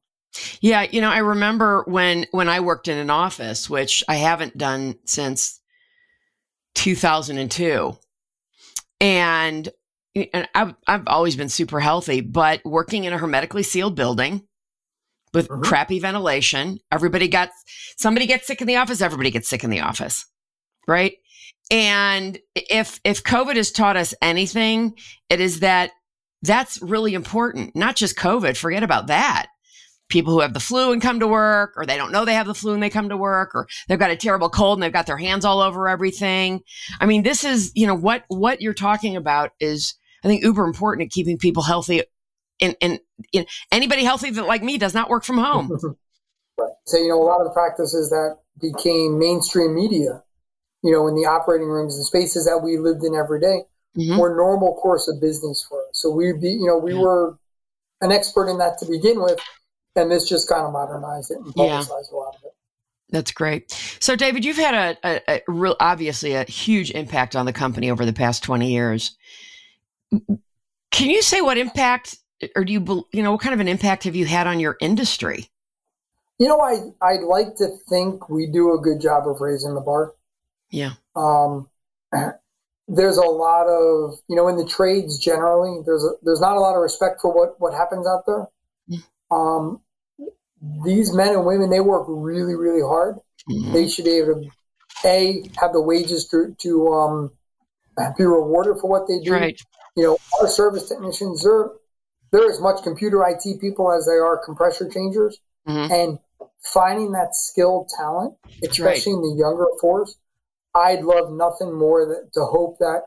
[0.61, 4.59] Yeah, you know, I remember when when I worked in an office, which I haven't
[4.59, 5.61] done since
[6.77, 7.97] 2002.
[9.01, 9.69] And
[10.15, 14.43] and I've, I've always been super healthy, but working in a hermetically sealed building
[15.35, 15.63] with mm-hmm.
[15.63, 16.79] crappy ventilation.
[16.91, 17.51] Everybody got
[17.97, 20.25] somebody gets sick in the office, everybody gets sick in the office.
[20.87, 21.15] Right?
[21.71, 24.95] And if if COVID has taught us anything,
[25.29, 25.91] it is that
[26.43, 27.75] that's really important.
[27.75, 29.47] Not just COVID, forget about that.
[30.09, 32.47] People who have the flu and come to work, or they don't know they have
[32.47, 34.93] the flu and they come to work, or they've got a terrible cold and they've
[34.93, 36.61] got their hands all over everything.
[37.01, 40.65] I mean, this is, you know, what what you're talking about is I think uber
[40.65, 42.03] important at keeping people healthy.
[42.61, 42.99] And, and,
[43.35, 45.71] and anybody healthy that like me does not work from home.
[46.59, 46.71] right.
[46.87, 50.23] So, you know, a lot of the practices that became mainstream media,
[50.87, 53.63] you know, in the operating rooms and spaces that we lived in every day
[53.97, 54.19] mm-hmm.
[54.19, 55.91] were normal course of business for us.
[55.95, 57.01] So we be, you know, we yeah.
[57.01, 57.39] were
[58.01, 59.41] an expert in that to begin with.
[59.97, 62.17] And this just kind of modernized it and publicized yeah.
[62.17, 62.53] a lot of it.
[63.11, 63.73] That's great.
[63.99, 67.91] So, David, you've had a, a, a, real, obviously a huge impact on the company
[67.91, 69.17] over the past 20 years.
[70.11, 72.19] Can you say what impact,
[72.55, 74.77] or do you, you know, what kind of an impact have you had on your
[74.81, 75.49] industry?
[76.39, 79.81] You know, I, I'd like to think we do a good job of raising the
[79.81, 80.13] bar.
[80.71, 80.93] Yeah.
[81.15, 81.69] Um,
[82.89, 86.61] there's a lot of, you know, in the trades generally, there's a, there's not a
[86.61, 88.47] lot of respect for what, what happens out there.
[88.91, 89.03] Mm.
[89.31, 89.81] Um,
[90.85, 93.17] these men and women they work really really hard
[93.51, 93.73] mm-hmm.
[93.73, 94.51] they should be able to
[95.05, 97.31] a have the wages to to um,
[98.17, 99.61] be rewarded for what they do right.
[99.97, 101.71] you know our service technicians they're
[102.33, 105.93] they're as much computer it people as they are compressor changers mm-hmm.
[105.93, 106.19] and
[106.73, 109.19] finding that skilled talent especially right.
[109.19, 110.17] in the younger force
[110.85, 113.03] i'd love nothing more than to hope that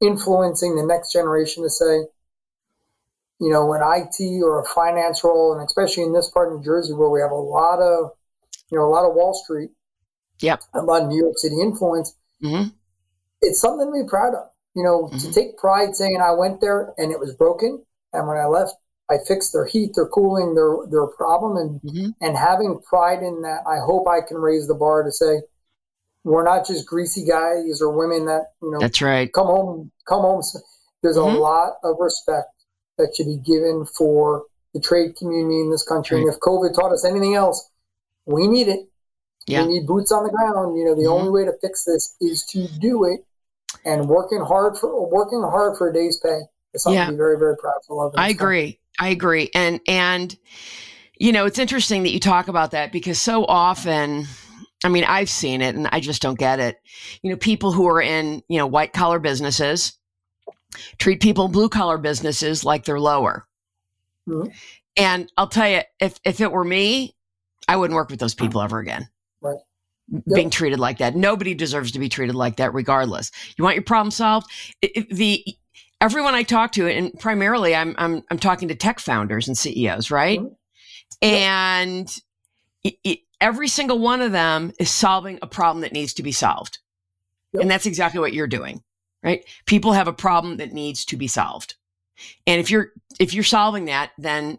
[0.00, 2.02] influencing the next generation to say
[3.42, 6.64] you know, an IT or a finance role, and especially in this part of New
[6.64, 8.12] Jersey where we have a lot of,
[8.70, 9.70] you know, a lot of Wall Street,
[10.40, 12.14] yeah, a lot of New York City influence.
[12.40, 12.68] Mm-hmm.
[13.40, 14.46] It's something to be proud of.
[14.76, 15.18] You know, mm-hmm.
[15.18, 18.74] to take pride saying I went there and it was broken, and when I left,
[19.10, 22.10] I fixed their heat, their cooling, their their problem, and mm-hmm.
[22.20, 23.62] and having pride in that.
[23.66, 25.40] I hope I can raise the bar to say
[26.24, 28.78] we're not just greasy guys or women that you know.
[28.78, 29.32] That's right.
[29.32, 30.42] Come home, come home.
[31.02, 31.38] There's a mm-hmm.
[31.38, 32.48] lot of respect
[32.98, 36.18] that should be given for the trade community in this country.
[36.18, 36.26] Right.
[36.26, 37.68] And if COVID taught us anything else,
[38.26, 38.88] we need it.
[39.46, 39.66] Yeah.
[39.66, 40.78] We need boots on the ground.
[40.78, 41.12] You know, the mm-hmm.
[41.12, 43.24] only way to fix this is to do it.
[43.84, 47.06] And working hard for working hard for a day's pay is something yeah.
[47.06, 48.12] to be very, very proud of.
[48.16, 48.78] I agree.
[49.00, 49.50] I agree.
[49.54, 50.36] And and
[51.18, 54.26] you know, it's interesting that you talk about that because so often
[54.84, 56.80] I mean, I've seen it and I just don't get it.
[57.22, 59.98] You know, people who are in, you know, white collar businesses,
[60.98, 63.46] treat people in blue collar businesses like they're lower.
[64.28, 64.50] Mm-hmm.
[64.96, 67.14] And I'll tell you, if, if it were me,
[67.68, 69.08] I wouldn't work with those people ever again.
[69.40, 69.58] Right.
[70.32, 70.52] Being yep.
[70.52, 71.14] treated like that.
[71.14, 73.30] Nobody deserves to be treated like that, regardless.
[73.56, 74.50] You want your problem solved?
[74.82, 75.44] It, it, the
[76.00, 80.10] everyone I talk to, and primarily I'm I'm I'm talking to tech founders and CEOs,
[80.10, 80.40] right?
[80.40, 80.54] Mm-hmm.
[81.26, 82.20] And
[82.84, 86.78] it, every single one of them is solving a problem that needs to be solved,
[87.52, 87.62] yep.
[87.62, 88.82] and that's exactly what you're doing
[89.22, 89.44] right?
[89.66, 91.76] People have a problem that needs to be solved.
[92.46, 94.58] And if you're if you're solving that, then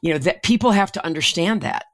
[0.00, 1.84] you know that people have to understand that.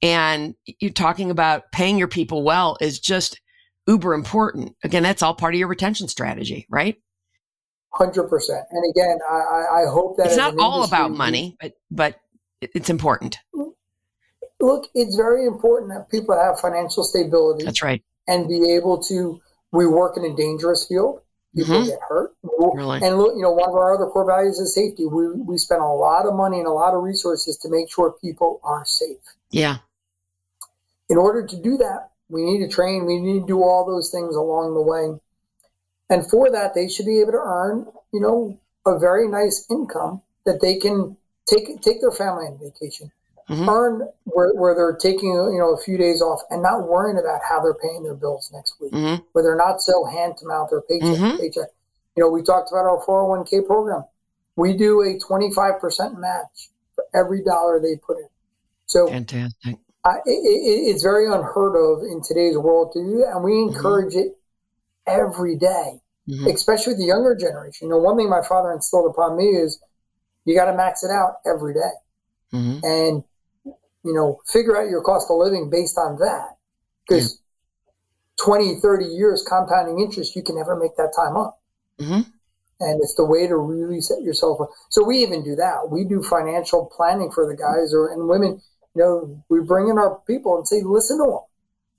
[0.00, 3.40] And you're talking about paying your people well is just
[3.86, 4.76] uber important.
[4.84, 6.96] Again, that's all part of your retention strategy, right?
[7.92, 8.64] Hundred percent.
[8.70, 12.20] And again, I, I hope that it's not all about money, but but
[12.60, 13.38] it's important.
[14.60, 17.64] Look, it's very important that people have financial stability.
[17.64, 19.40] That's right, and be able to
[19.72, 21.20] we work in a dangerous field.
[21.54, 21.88] People mm-hmm.
[21.88, 22.34] get hurt.
[22.42, 23.00] Really?
[23.02, 25.06] And look, you know, one of our other core values is safety.
[25.06, 28.14] We we spend a lot of money and a lot of resources to make sure
[28.20, 29.18] people are safe.
[29.50, 29.78] Yeah.
[31.08, 33.06] In order to do that, we need to train.
[33.06, 35.18] We need to do all those things along the way.
[36.10, 40.22] And for that, they should be able to earn, you know, a very nice income
[40.44, 41.16] that they can
[41.46, 43.10] take take their family on vacation
[43.48, 43.68] mm-hmm.
[43.68, 47.40] earn where, where they're taking you know a few days off and not worrying about
[47.48, 49.22] how they're paying their bills next week, mm-hmm.
[49.32, 51.36] where they're not so hand to mouth or paycheck mm-hmm.
[51.38, 51.68] paycheck.
[52.16, 54.04] You know, we talked about our 401k program.
[54.56, 58.28] We do a 25% match for every dollar they put in.
[58.86, 59.76] So fantastic.
[60.04, 63.74] I, it, it's very unheard of in today's world to do that, and we mm-hmm.
[63.74, 64.36] encourage it
[65.06, 66.46] every day, mm-hmm.
[66.48, 67.86] especially the younger generation.
[67.86, 69.80] You know, one thing my father instilled upon me is
[70.44, 71.92] you got to max it out every day.
[72.52, 72.84] Mm-hmm.
[72.84, 73.24] And
[74.04, 76.56] you know, figure out your cost of living based on that.
[77.06, 77.40] Because
[78.38, 78.44] yeah.
[78.44, 81.60] 20, 30 years compounding interest, you can never make that time up.
[81.98, 82.30] Mm-hmm.
[82.80, 84.70] And it's the way to really set yourself up.
[84.88, 85.90] So we even do that.
[85.90, 88.62] We do financial planning for the guys or and women.
[88.94, 91.40] You know, we bring in our people and say, listen to them,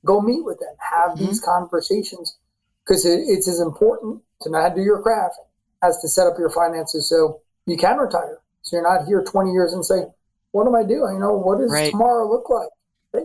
[0.06, 1.26] go meet with them, have mm-hmm.
[1.26, 2.38] these conversations,
[2.86, 5.36] because it, it's as important to not do your craft
[5.84, 8.40] as to set up your finances so you can retire.
[8.62, 10.04] So you're not here 20 years and say,
[10.52, 11.16] what am I doing?
[11.16, 11.92] You know, what does right.
[11.92, 12.70] tomorrow look like?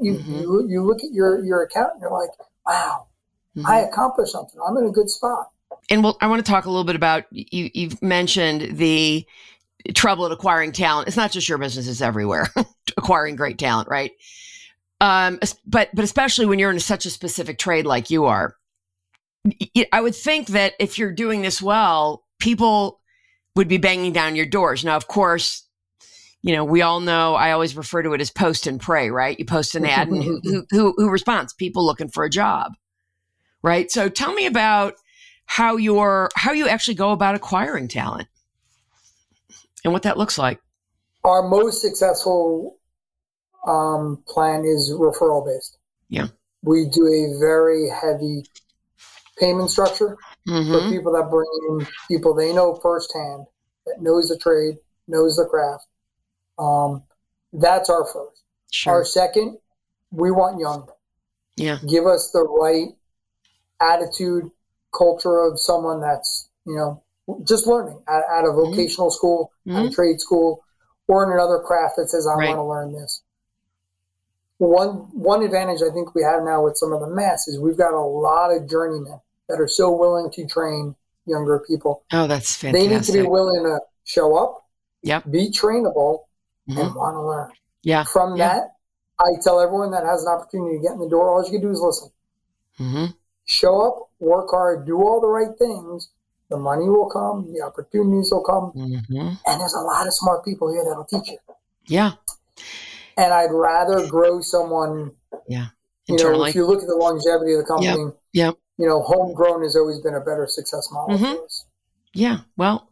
[0.03, 0.41] You, mm-hmm.
[0.41, 2.31] you you look at your your account and you're like,
[2.67, 3.07] wow,
[3.57, 3.67] mm-hmm.
[3.67, 4.59] I accomplished something.
[4.67, 5.51] I'm in a good spot.
[5.91, 7.71] And well, I want to talk a little bit about you.
[7.75, 9.27] You've mentioned the
[9.95, 11.09] trouble at acquiring talent.
[11.09, 12.49] It's not just your business; it's everywhere.
[12.97, 14.13] acquiring great talent, right?
[15.01, 18.57] Um, but but especially when you're in such a specific trade like you are,
[19.93, 23.01] I would think that if you're doing this well, people
[23.57, 24.85] would be banging down your doors.
[24.85, 25.64] Now, of course,
[26.45, 29.39] you know, we all know I always refer to it as post and pray, right?
[29.39, 31.55] You post an ad and who, who, who, who responds?
[31.55, 32.73] People looking for a job,
[33.63, 33.91] right?
[33.91, 34.93] So tell me about
[35.47, 38.29] how you're, how you actually go about acquiring talent
[39.85, 40.61] and what that looks like.
[41.25, 42.77] Our most successful
[43.67, 45.79] um, plan is referral based.
[46.11, 46.27] Yeah.
[46.63, 48.45] We do a very heavy
[49.39, 50.71] payment structure Mhm.
[50.71, 53.47] for people that bring in people they know firsthand,
[53.87, 54.77] that knows the trade,
[55.09, 55.87] knows the craft.
[56.59, 57.03] Um,
[57.53, 58.43] that's our first.
[58.71, 58.93] Sure.
[58.95, 59.59] Our second,
[60.11, 60.89] we want young.
[61.57, 61.79] yeah.
[61.89, 62.89] Give us the right
[63.81, 64.51] attitude,
[64.97, 67.03] culture of someone that's, you know,
[67.47, 68.71] just learning at, at a Mm-hmm.
[68.73, 70.63] vocational school, at a trade school,
[71.09, 72.49] or in another craft that says, I Right.
[72.49, 73.23] want to learn this.
[74.59, 77.77] One one advantage I think we have now with some of the mass is we've
[77.77, 80.95] got a lot of journeymen that are so willing to train
[81.27, 82.05] younger people.
[82.13, 82.89] Oh, that's fantastic.
[82.89, 84.65] They need to be willing to show up,
[85.03, 85.31] Yep.
[85.31, 86.21] be trainable,
[86.69, 86.79] Mhm.
[86.87, 87.53] and want to learn.
[87.83, 88.05] Yeah.
[88.05, 88.55] From Yeah.
[88.59, 88.77] that,
[89.19, 91.61] I tell everyone that has an opportunity to get in the door, all you can
[91.61, 92.11] do is listen.
[92.79, 93.07] hmm
[93.47, 96.09] Show up, work hard, do all the right things.
[96.49, 100.45] The money will come, the opportunities will come, hmm and there's a lot of smart
[100.45, 101.39] people here that'll teach you.
[101.87, 102.13] Yeah.
[103.17, 105.13] And I'd rather grow someone.
[105.47, 105.67] Yeah.
[106.09, 106.33] Internally.
[106.35, 108.57] You know, if you look at the longevity of the company, Yep.
[108.79, 111.37] you know, homegrown has always been a better success model Mhm.
[111.37, 111.65] for us.
[112.13, 112.39] Yeah.
[112.57, 112.89] Well,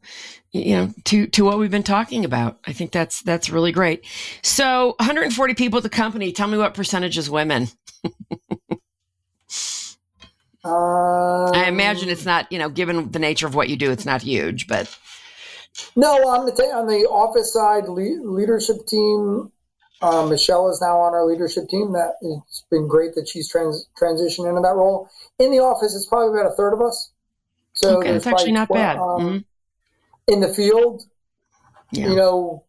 [0.53, 4.05] you know, to to what we've been talking about, I think that's that's really great.
[4.43, 6.33] So, 140 people at the company.
[6.33, 7.69] Tell me what percentage is women.
[10.65, 14.07] Um, I imagine it's not, you know, given the nature of what you do, it's
[14.07, 14.97] not huge, but
[15.97, 19.51] No, on the ta- on the office side, le- leadership team.
[20.01, 21.93] Uh, Michelle is now on our leadership team.
[21.93, 25.09] That it's been great that she's trans- transitioned into that role.
[25.39, 27.11] In the office, it's probably about a third of us.
[27.75, 28.99] So okay, that's actually not bad.
[28.99, 29.45] um, Mhm.
[30.29, 31.05] In the field,
[31.91, 32.09] Yeah.
[32.09, 32.65] you know,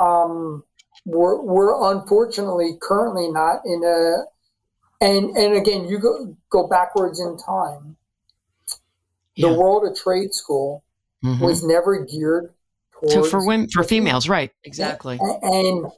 [0.00, 0.64] um,
[1.04, 4.24] we're we're unfortunately currently not in a.
[5.00, 7.96] And and again, you go go backwards in time.
[9.36, 9.56] The Yeah.
[9.56, 10.82] world of trade school
[11.22, 11.40] Mhm.
[11.42, 12.54] was never geared
[12.92, 14.50] towards So for women, for females, right?
[14.64, 15.18] Exactly.
[15.22, 15.92] A- And,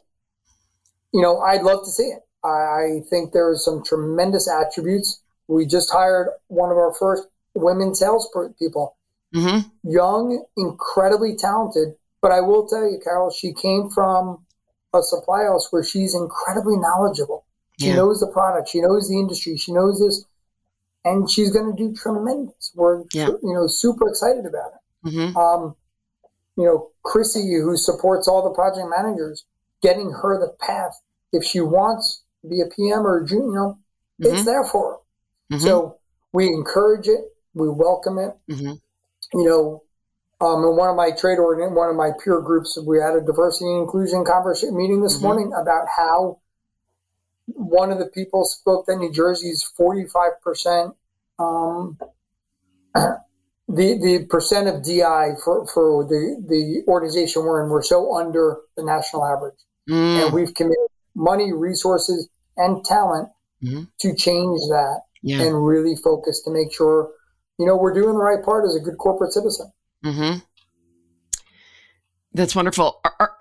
[1.13, 2.25] you know, I'd love to see it.
[2.45, 5.21] I think there are some tremendous attributes.
[5.47, 8.97] We just hired one of our first women sales people,
[9.33, 11.95] hmm young, incredibly talented.
[12.21, 14.45] But I will tell you, Carol, she came from
[14.93, 17.45] a supply house where she's incredibly knowledgeable.
[17.79, 17.97] She Yeah.
[17.97, 20.25] knows the product, she knows the industry, she knows this,
[21.05, 22.73] and she's going to do tremendous.
[22.75, 23.29] We're, Yeah.
[23.29, 25.77] you know, super excited about it hmm um,
[26.57, 29.45] you know, Chrissy, who supports all the project managers,
[29.81, 31.01] getting her the path.
[31.33, 33.75] If she wants to be a PM or a junior,
[34.19, 34.45] it's Mhm.
[34.45, 34.91] there for
[35.51, 35.57] her.
[35.57, 35.61] Mhm.
[35.61, 35.99] So
[36.33, 37.21] we encourage it,
[37.55, 38.37] we welcome it.
[39.35, 39.83] You know,
[40.41, 43.21] um, in one of my trade ordinance, one of my peer groups, we had a
[43.21, 45.23] diversity and inclusion conversation meeting this Mhm.
[45.23, 46.39] morning about how
[47.55, 50.95] one of the people spoke that New Jersey's forty five percent
[51.39, 51.99] um,
[52.95, 53.19] the
[53.69, 58.83] the percent of DI for, for the, the organization we're in, we're so under the
[58.85, 59.59] national average.
[59.89, 60.25] Mm.
[60.25, 63.29] And we've committed money, resources, and talent
[63.63, 63.89] Mhm.
[64.01, 65.43] to change that Yeah.
[65.43, 67.11] and really focus to make sure,
[67.59, 69.71] you know, we're doing the right part as a good corporate citizen.
[70.05, 70.35] hmm
[72.33, 73.01] That's wonderful.
[73.05, 73.39] Are- are-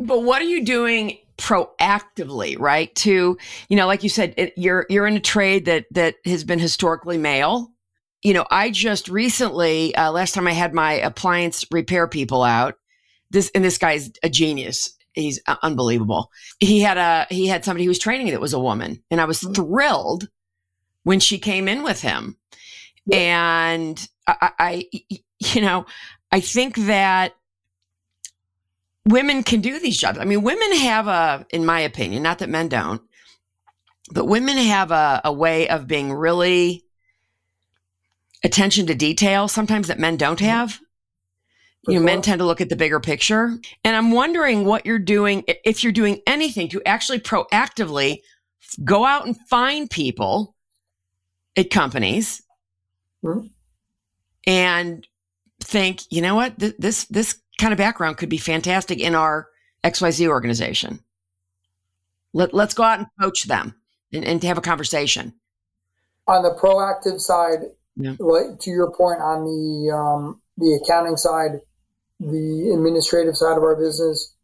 [0.00, 2.94] but what are you doing proactively, right?
[2.96, 3.36] To
[3.68, 6.58] you know, like you said, it, you're you're in a trade that that has been
[6.58, 7.72] historically male.
[8.22, 12.74] You know, I just recently, uh, last time I had my appliance repair people out,
[13.30, 14.96] this and this guy's a genius.
[15.12, 16.30] He's uh, unbelievable.
[16.60, 19.24] He had a he had somebody who was training that was a woman, and I
[19.24, 19.54] was Mhm.
[19.54, 20.28] thrilled
[21.04, 22.36] when she came in with him.
[23.12, 24.84] And I, I,
[25.38, 25.86] you know,
[26.30, 27.34] I think that
[29.06, 30.18] women can do these jobs.
[30.18, 33.00] I mean, women have a, in my opinion, not that men don't,
[34.12, 36.84] but women have a, a way of being really
[38.44, 40.48] attention to detail sometimes that men don't mm-hmm.
[40.48, 40.80] have.
[41.86, 43.56] You know, men tend to look at the bigger picture.
[43.82, 48.20] And I'm wondering what you're doing, if you're doing anything to actually proactively
[48.84, 50.54] go out and find people
[51.56, 52.42] at companies
[53.24, 53.50] Mhm.
[54.46, 55.06] and
[55.60, 59.48] think, you know what, Th- this this kind of background could be fantastic in our
[59.84, 61.00] XYZ organization.
[62.32, 63.74] Let, let's go out and coach them
[64.12, 65.34] and, and have a conversation.
[66.26, 67.60] on the proactive side,
[67.96, 68.14] Yeah.
[68.20, 71.60] like to your point on the um, the accounting side,
[72.20, 74.34] the administrative side of our business,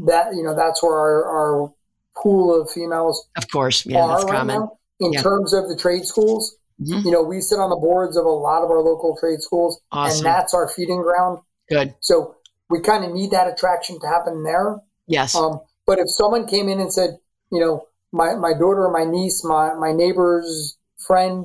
[0.00, 1.72] that you know that's where our, our
[2.16, 3.86] pool of females Of course.
[3.86, 4.60] Yeah, are that's right common.
[4.60, 4.78] now.
[5.00, 5.22] In Yeah.
[5.22, 7.04] terms of the trade schools, Mhm.
[7.04, 9.80] you know, we sit on the boards of a lot of our local trade schools,
[9.92, 10.18] Awesome.
[10.18, 11.38] and that's our feeding ground.
[11.70, 11.94] Good.
[12.00, 12.34] So
[12.68, 14.76] we kind of need that attraction to happen there.
[15.06, 15.34] Yes.
[15.34, 17.18] Um, but if someone came in and said,
[17.50, 21.44] you know, my, my daughter, my niece, my, my neighbor's friend,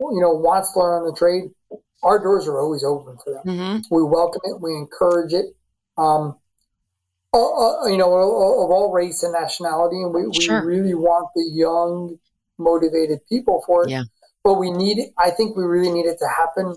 [0.00, 1.50] you know, wants to learn the trade,
[2.02, 3.42] our doors are always open for them.
[3.46, 3.94] Mm-hmm.
[3.94, 4.60] We welcome it.
[4.60, 5.54] We encourage it.
[5.96, 6.36] Um,
[7.34, 10.64] uh, uh, you know, of all race and nationality, and we, we Sure.
[10.64, 12.18] really want the young,
[12.58, 13.90] motivated people for it.
[13.90, 14.02] Yeah.
[14.44, 15.12] But we need it.
[15.18, 16.74] I think we really need it to happen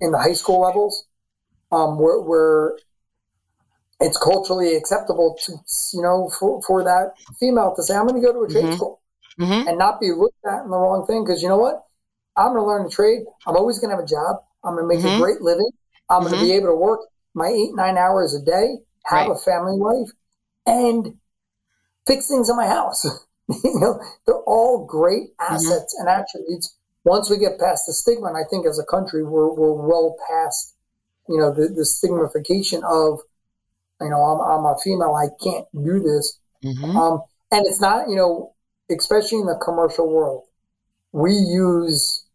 [0.00, 1.04] in the high school levels,
[1.72, 2.74] um, where, where
[4.00, 5.52] it's culturally acceptable to,
[5.92, 8.66] you know, for, for that female to say, "I'm going to go to a trade
[8.66, 8.76] Mhm.
[8.76, 9.00] school,"
[9.40, 9.68] Mm-hmm.
[9.68, 11.24] and not be looked at in the wrong thing.
[11.24, 11.84] Because you know what?
[12.36, 13.22] I'm going to learn a trade.
[13.46, 14.36] I'm always going to have a job.
[14.64, 15.14] I'm going to make Mhm.
[15.14, 15.70] a great living.
[16.10, 17.00] I'm going to be able to work
[17.34, 19.30] my eight, nine hours a day, have Right.
[19.30, 20.10] a family life,
[20.66, 21.18] and
[22.06, 23.04] fix things in my house.
[23.64, 26.74] you know, they're all great assets and attributes.
[27.08, 30.14] Once we get past the stigma, and I think as a country, we're, we're well
[30.28, 30.74] past,
[31.26, 33.20] you know, the, the stigmatification of,
[34.02, 36.38] you know, I'm, I'm a female, I can't do this.
[36.62, 36.96] Mm-hmm.
[36.96, 38.52] Um, and it's not, you know,
[38.90, 40.44] especially in the commercial world,
[41.12, 42.26] we use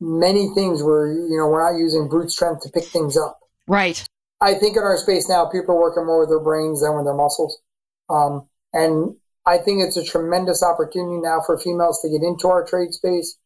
[0.00, 3.38] many things where, you know, we're not using brute strength to pick things up.
[3.66, 4.02] Right.
[4.40, 7.04] I think in our space now, people are working more with their brains than with
[7.04, 7.60] their muscles.
[8.08, 12.64] Um, and I think it's a tremendous opportunity now for females to get into our
[12.64, 13.36] trade space.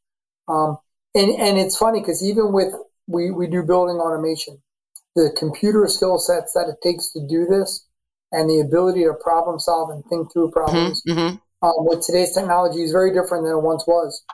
[0.49, 0.78] Um,
[1.14, 2.72] and, and it's funny because even with,
[3.07, 4.59] we, we do building automation,
[5.14, 7.86] the computer skill sets that it takes to do this
[8.32, 11.36] and the ability to problem solve and think through problems Mm-hmm.
[11.66, 14.24] um, with today's technology is very different than it once was.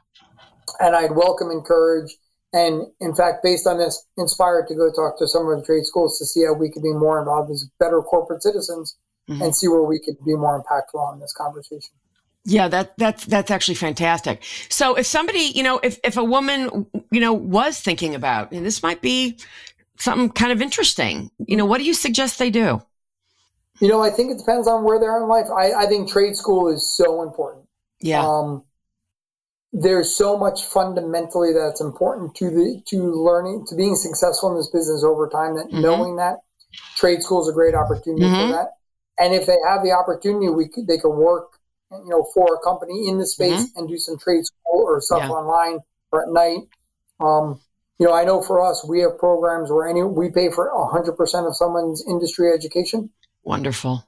[0.80, 2.16] And I'd welcome, encourage,
[2.52, 5.84] and in fact, based on this, inspired to go talk to some of the trade
[5.84, 8.96] schools to see how we could be more involved as better corporate citizens
[9.28, 9.42] Mhm.
[9.44, 11.94] and see where we could be more impactful on this conversation.
[12.48, 14.42] Yeah, that that's that's actually fantastic.
[14.70, 18.64] So if somebody, you know, if if a woman, you know, was thinking about, and
[18.64, 19.38] this might be
[19.98, 22.82] something kind of interesting, you know, what do you suggest they do?
[23.80, 25.46] You know, I think it depends on where they are in life.
[25.56, 27.66] I, I think trade school is so important.
[28.00, 28.20] Yeah.
[28.20, 28.64] Um,
[29.72, 34.70] there's so much fundamentally that's important to the to learning to being successful in this
[34.70, 35.56] business over time.
[35.56, 35.82] That Mhm.
[35.82, 36.36] knowing that
[36.96, 38.36] trade school is a great opportunity Mhm.
[38.36, 38.72] for that.
[39.18, 41.57] And if they have the opportunity, we could, they could work,
[41.90, 45.22] you know, for a company in the space and do some trade school or stuff
[45.22, 45.30] Mm-hmm.
[45.30, 45.36] Yeah.
[45.36, 45.78] online
[46.12, 46.68] or at night.
[47.20, 47.60] Um,
[47.98, 51.16] you know, I know for us, we have programs where any we pay for hundred
[51.16, 53.10] percent of someone's industry education.
[53.42, 54.04] Wonderful.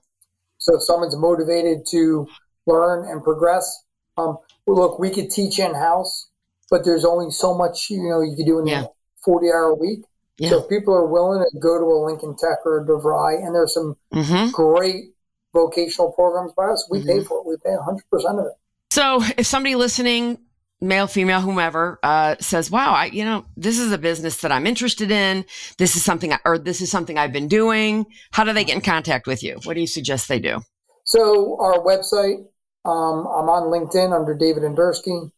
[0.59, 2.29] So if someone's motivated to
[2.67, 3.83] learn and progress,
[4.17, 6.29] um, well, look, we could teach in house,
[6.71, 8.83] but there's only so much you know you could do in Yeah.
[8.85, 8.89] a
[9.25, 10.01] 40 hour week.
[10.39, 10.51] Yeah.
[10.51, 13.55] So if people are willing to go to a Lincoln Tech or a DeVry, and
[13.55, 14.51] there's some Mm-hmm.
[14.53, 15.10] great
[15.53, 17.27] vocational programs by us, we pay Mhm.
[17.27, 17.47] for it.
[17.47, 18.53] We pay 100 percent of it.
[18.91, 20.39] So if somebody listening,
[20.81, 24.67] male, female, whomever, uh, says, "Wow, I, you know, this is a business that I'm
[24.67, 25.45] interested in.
[25.79, 28.77] This is something, I, or this is something I've been doing." How do they get
[28.77, 29.59] in contact with you?
[29.65, 30.61] What do you suggest they do?
[31.05, 32.45] So our website,
[32.85, 35.31] um, I'm on LinkedIn under David Endursky.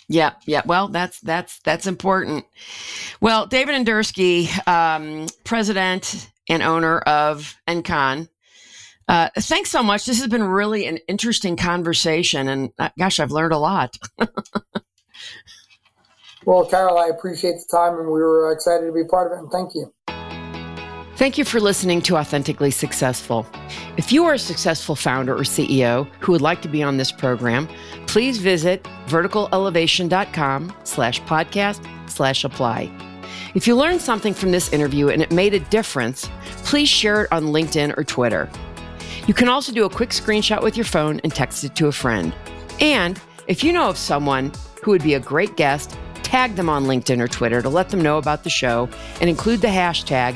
[0.08, 0.62] Yeah, yeah.
[0.66, 2.46] Well, that's that's that's important.
[3.20, 8.30] Well, David Endursky, um, president and owner of Encon.
[9.08, 10.06] Uh, thanks so much.
[10.06, 13.98] This has been really an interesting conversation, and uh, gosh, I've learned a lot.
[16.46, 19.42] Well, Carol, I appreciate the time, and we were excited to be part of it.
[19.42, 19.94] And thank you.
[21.22, 23.46] Thank you for listening to Authentically Successful.
[23.96, 27.12] If you are a successful founder or CEO who would like to be on this
[27.12, 27.70] program,
[28.08, 32.90] please visit verticalelevation.com slash podcast slash apply.
[33.54, 36.28] If you learned something from this interview and it made a difference,
[36.64, 38.50] please share it on LinkedIn or Twitter.
[39.28, 41.92] You can also do a quick screenshot with your phone and text it to a
[41.92, 42.34] friend.
[42.80, 44.52] And if you know of someone
[44.82, 48.02] who would be a great guest, tag them on LinkedIn or Twitter to let them
[48.02, 50.36] know about the show and include the hashtag